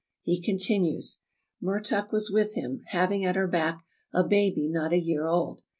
He 0.23 0.41
continues: 0.41 1.19
"Mertuk 1.61 2.11
was 2.11 2.31
with 2.31 2.55
him, 2.55 2.81
having 2.87 3.23
at 3.23 3.35
her 3.35 3.45
back 3.45 3.83
a 4.11 4.23
baby 4.23 4.67
not 4.67 4.91
a 4.91 4.97
year 4.99 5.27
old. 5.27 5.61